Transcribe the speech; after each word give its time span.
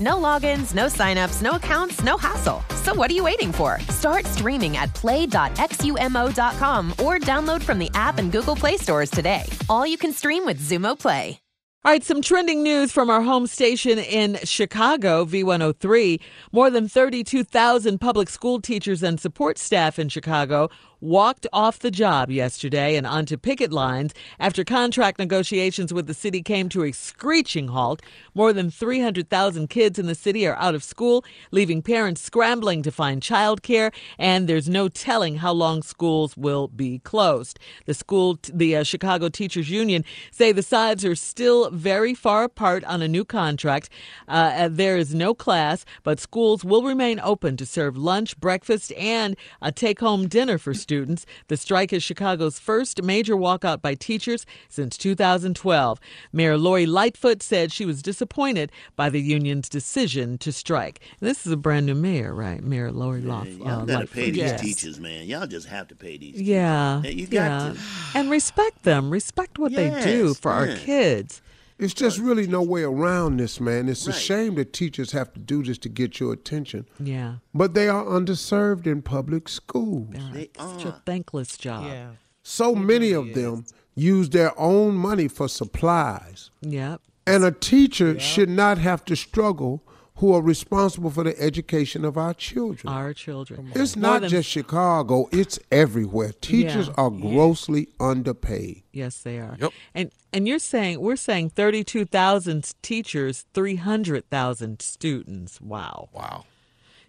No 0.00 0.14
logins, 0.14 0.74
no 0.74 0.86
signups, 0.86 1.42
no 1.42 1.52
accounts, 1.52 2.04
no 2.04 2.16
hassle. 2.16 2.62
So 2.84 2.94
what 2.94 3.10
are 3.10 3.14
you 3.14 3.24
waiting 3.24 3.52
for? 3.52 3.80
Start 3.90 4.24
streaming 4.26 4.76
at 4.76 4.94
play.xumo.com 4.94 6.90
or 6.92 7.18
download 7.18 7.62
from 7.62 7.78
the 7.78 7.90
app 7.94 8.18
and 8.18 8.30
Google 8.30 8.56
Play 8.56 8.76
stores 8.76 9.10
today. 9.10 9.42
All 9.68 9.86
you 9.86 9.98
can 9.98 10.12
stream 10.12 10.44
with 10.46 10.60
Xumo 10.60 10.98
Play. 10.98 11.40
All 11.84 11.92
right, 11.92 12.02
some 12.02 12.20
trending 12.20 12.64
news 12.64 12.90
from 12.90 13.08
our 13.08 13.22
home 13.22 13.46
station 13.46 14.00
in 14.00 14.36
Chicago, 14.42 15.24
V103. 15.24 16.20
More 16.50 16.70
than 16.70 16.88
32,000 16.88 17.98
public 18.00 18.28
school 18.28 18.60
teachers 18.60 19.02
and 19.02 19.20
support 19.20 19.58
staff 19.58 19.96
in 19.98 20.08
Chicago 20.08 20.70
walked 21.00 21.46
off 21.52 21.78
the 21.78 21.90
job 21.90 22.30
yesterday 22.30 22.96
and 22.96 23.06
onto 23.06 23.36
picket 23.36 23.72
lines 23.72 24.12
after 24.40 24.64
contract 24.64 25.18
negotiations 25.18 25.92
with 25.92 26.06
the 26.06 26.14
city 26.14 26.42
came 26.42 26.68
to 26.68 26.82
a 26.82 26.92
screeching 26.92 27.68
halt. 27.68 28.02
More 28.34 28.52
than 28.52 28.70
300,000 28.70 29.70
kids 29.70 29.98
in 29.98 30.06
the 30.06 30.14
city 30.14 30.46
are 30.46 30.56
out 30.56 30.74
of 30.74 30.82
school, 30.82 31.24
leaving 31.50 31.82
parents 31.82 32.20
scrambling 32.20 32.82
to 32.82 32.90
find 32.90 33.22
childcare, 33.22 33.92
and 34.18 34.48
there's 34.48 34.68
no 34.68 34.88
telling 34.88 35.36
how 35.36 35.52
long 35.52 35.82
schools 35.82 36.36
will 36.36 36.68
be 36.68 36.98
closed. 37.00 37.58
The 37.86 37.94
school, 37.94 38.38
the 38.52 38.76
uh, 38.76 38.82
Chicago 38.82 39.28
Teachers 39.28 39.70
Union, 39.70 40.04
say 40.30 40.52
the 40.52 40.62
sides 40.62 41.04
are 41.04 41.14
still 41.14 41.70
very 41.70 42.14
far 42.14 42.44
apart 42.44 42.84
on 42.84 43.02
a 43.02 43.08
new 43.08 43.24
contract. 43.24 43.88
Uh, 44.26 44.68
there 44.70 44.96
is 44.96 45.14
no 45.14 45.34
class, 45.34 45.84
but 46.02 46.18
schools 46.18 46.64
will 46.64 46.82
remain 46.82 47.20
open 47.20 47.56
to 47.56 47.66
serve 47.66 47.96
lunch, 47.96 48.38
breakfast, 48.38 48.92
and 48.92 49.36
a 49.62 49.70
take-home 49.70 50.26
dinner 50.26 50.58
for 50.58 50.74
students. 50.74 50.87
The 50.88 51.56
strike 51.56 51.92
is 51.92 52.02
Chicago's 52.02 52.58
first 52.58 53.02
major 53.02 53.36
walkout 53.36 53.82
by 53.82 53.94
teachers 53.94 54.46
since 54.70 54.96
2012. 54.96 56.00
Mayor 56.32 56.56
Lori 56.56 56.86
Lightfoot 56.86 57.42
said 57.42 57.70
she 57.72 57.84
was 57.84 58.00
disappointed 58.02 58.72
by 58.96 59.10
the 59.10 59.20
union's 59.20 59.68
decision 59.68 60.38
to 60.38 60.50
strike. 60.50 61.00
And 61.20 61.28
this 61.28 61.44
is 61.46 61.52
a 61.52 61.56
brand 61.58 61.84
new 61.86 61.94
mayor, 61.94 62.34
right? 62.34 62.62
Mayor 62.62 62.90
Lori 62.90 63.20
Man, 63.20 63.28
Lof- 63.28 63.46
y'all 63.48 63.68
uh, 63.68 63.84
gotta 63.84 63.98
Lightfoot. 63.98 64.14
pay 64.16 64.30
these 64.30 64.36
Yes. 64.38 64.60
teachers, 64.62 64.98
man. 64.98 65.26
Y'all 65.26 65.46
just 65.46 65.68
have 65.68 65.88
to 65.88 65.94
pay 65.94 66.16
these. 66.16 66.32
teachers. 66.32 66.48
Yeah, 66.48 67.02
you 67.02 67.26
got 67.26 67.32
yeah. 67.66 67.72
to. 67.74 67.78
and 68.18 68.30
respect 68.30 68.82
them. 68.84 69.10
Respect 69.10 69.58
what 69.58 69.72
they 69.72 69.90
do 70.02 70.28
Yes, 70.28 70.38
for 70.40 70.50
our 70.50 70.68
kids. 70.68 71.42
It's 71.78 71.94
just 71.94 72.18
really 72.18 72.48
no 72.48 72.60
way 72.60 72.82
around 72.82 73.36
this, 73.38 73.60
man. 73.60 73.88
It's 73.88 74.06
a 74.08 74.12
shame 74.12 74.56
that 74.56 74.72
teachers 74.72 75.12
have 75.12 75.32
to 75.34 75.38
do 75.38 75.62
this 75.62 75.78
to 75.78 75.88
get 75.88 76.18
your 76.18 76.32
attention. 76.32 76.86
Yeah, 76.98 77.36
But 77.54 77.74
they 77.74 77.88
are 77.88 78.04
underserved 78.04 78.86
in 78.86 79.02
public 79.02 79.48
schools. 79.48 80.14
They 80.32 80.50
such 80.58 80.84
a 80.84 81.00
thankless 81.06 81.56
job. 81.56 81.86
Yeah. 81.86 82.08
So 82.42 82.74
many 82.74 83.12
of 83.12 83.32
them 83.34 83.64
use 83.94 84.30
their 84.30 84.58
own 84.58 84.94
money 84.94 85.28
for 85.28 85.48
supplies. 85.48 86.50
Yep. 86.62 87.00
And 87.26 87.44
a 87.44 87.52
teacher 87.52 88.18
should 88.18 88.48
not 88.48 88.78
have 88.78 89.04
to 89.04 89.14
struggle 89.14 89.82
who 90.18 90.32
are 90.34 90.42
responsible 90.42 91.10
for 91.10 91.24
the 91.24 91.40
education 91.40 92.04
of 92.04 92.16
our 92.16 92.34
children. 92.34 92.92
Our 92.92 93.12
children. 93.14 93.72
it's 93.74 93.96
More 93.96 94.02
not 94.12 94.20
than- 94.22 94.30
just 94.30 94.48
Chicago, 94.48 95.28
it's 95.32 95.58
everywhere. 95.72 96.32
Teachers 96.40 96.88
Yeah. 96.88 96.94
are 96.96 97.10
grossly 97.10 97.88
underpaid. 98.00 98.82
Yes, 98.92 99.18
they 99.18 99.38
are. 99.38 99.56
Yep. 99.60 99.72
And 99.94 100.10
and 100.32 100.46
you're 100.46 100.58
saying 100.58 101.00
we're 101.00 101.16
saying 101.16 101.50
thirty-two 101.50 102.04
thousand 102.04 102.72
teachers, 102.82 103.46
three 103.54 103.76
hundred 103.76 104.28
thousand 104.30 104.82
students. 104.82 105.60
Wow. 105.60 106.08
Wow. 106.12 106.44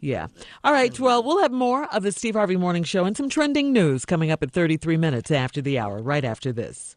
Yeah. 0.00 0.26
All 0.62 0.72
right. 0.72 0.98
Well, 1.00 1.22
we'll 1.22 1.40
have 1.40 1.52
more 1.52 1.84
of 1.94 2.02
the 2.02 2.12
Steve 2.12 2.34
Harvey 2.34 2.56
Morning 2.56 2.84
Show 2.84 3.04
and 3.04 3.16
some 3.16 3.28
trending 3.30 3.72
news 3.72 4.04
coming 4.04 4.30
up 4.30 4.42
at 4.42 4.50
33 4.50 4.98
minutes 4.98 5.30
after 5.30 5.62
the 5.62 5.78
hour, 5.78 6.02
right 6.02 6.24
after 6.24 6.52
this. 6.52 6.96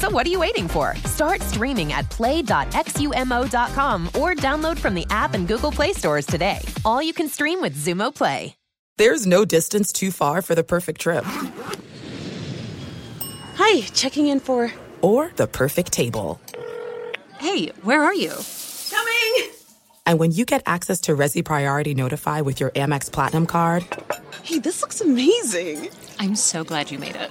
So 0.00 0.08
what 0.08 0.26
are 0.26 0.30
you 0.30 0.40
waiting 0.40 0.66
for? 0.66 0.96
Start 1.04 1.42
streaming 1.42 1.92
at 1.92 2.08
play.xumo.com 2.08 4.06
or 4.18 4.34
download 4.34 4.78
from 4.78 4.94
the 4.94 5.06
app 5.10 5.34
and 5.34 5.46
Google 5.46 5.70
Play 5.70 5.92
stores 5.92 6.24
today. 6.24 6.60
All 6.86 7.02
you 7.02 7.12
can 7.12 7.28
stream 7.28 7.60
with 7.60 7.76
Xumo 7.76 8.14
Play. 8.14 8.56
There's 8.96 9.26
no 9.26 9.44
distance 9.44 9.92
too 9.92 10.10
far 10.10 10.40
for 10.40 10.54
the 10.54 10.64
perfect 10.64 11.02
trip. 11.02 11.24
Hi, 13.56 13.82
checking 13.92 14.28
in 14.28 14.40
for. 14.40 14.72
Or 15.02 15.32
the 15.36 15.46
perfect 15.46 15.92
table. 15.92 16.40
Hey, 17.38 17.66
where 17.82 18.02
are 18.02 18.14
you? 18.14 18.32
Coming! 18.90 19.50
And 20.06 20.18
when 20.18 20.32
you 20.32 20.46
get 20.46 20.62
access 20.64 21.02
to 21.02 21.14
Resy 21.14 21.44
Priority 21.44 21.92
Notify 21.92 22.40
with 22.40 22.58
your 22.58 22.70
Amex 22.70 23.12
Platinum 23.12 23.46
card. 23.46 23.84
Hey, 24.44 24.60
this 24.60 24.80
looks 24.80 25.02
amazing! 25.02 25.90
I'm 26.18 26.36
so 26.36 26.64
glad 26.64 26.90
you 26.90 26.98
made 26.98 27.16
it. 27.16 27.30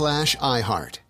slash 0.01 0.35
iHeart. 0.37 1.00